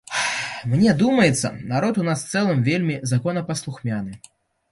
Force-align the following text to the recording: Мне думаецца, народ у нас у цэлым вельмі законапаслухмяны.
Мне 0.69 0.93
думаецца, 1.01 1.51
народ 1.73 1.99
у 2.03 2.07
нас 2.09 2.23
у 2.25 2.29
цэлым 2.31 2.65
вельмі 2.69 2.95
законапаслухмяны. 3.13 4.13